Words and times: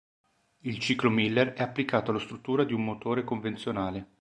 Il 0.61 0.79
ciclo 0.79 1.11
Miller 1.11 1.53
è 1.53 1.61
applicato 1.61 2.09
alla 2.09 2.19
struttura 2.19 2.63
di 2.63 2.73
un 2.73 2.83
motore 2.83 3.23
convenzionale. 3.23 4.09